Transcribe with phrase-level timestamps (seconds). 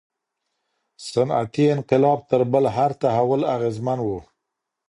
[1.09, 4.21] صنعتي انقلاب تر بل هر تحول اغیزمن و.